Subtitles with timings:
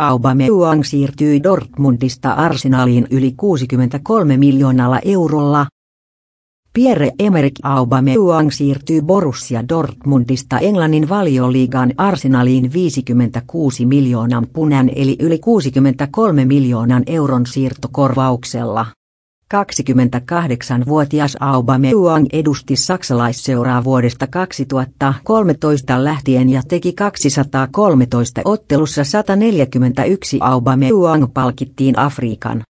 [0.00, 5.66] Aubameyang siirtyi Dortmundista Arsenaliin yli 63 miljoonalla eurolla.
[6.72, 17.02] Pierre-Emerick Aubameyang siirtyi Borussia Dortmundista Englannin valioliigan Arsenaliin 56 miljoonan punan eli yli 63 miljoonan
[17.06, 18.86] euron siirtokorvauksella.
[19.54, 32.62] 28-vuotias Aubameyang edusti saksalaisseuraa vuodesta 2013 lähtien ja teki 213 ottelussa 141 Aubameyang palkittiin Afrikan